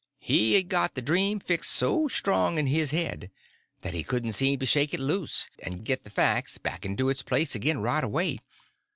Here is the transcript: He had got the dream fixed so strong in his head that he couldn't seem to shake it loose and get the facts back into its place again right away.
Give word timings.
He 0.17 0.55
had 0.55 0.67
got 0.67 0.95
the 0.95 1.01
dream 1.03 1.39
fixed 1.39 1.69
so 1.69 2.07
strong 2.07 2.57
in 2.57 2.65
his 2.65 2.89
head 2.89 3.29
that 3.81 3.93
he 3.93 4.01
couldn't 4.03 4.33
seem 4.33 4.57
to 4.57 4.65
shake 4.65 4.95
it 4.95 4.99
loose 4.99 5.47
and 5.61 5.85
get 5.85 6.03
the 6.05 6.09
facts 6.09 6.57
back 6.57 6.87
into 6.87 7.07
its 7.09 7.21
place 7.21 7.53
again 7.53 7.77
right 7.81 8.03
away. 8.03 8.39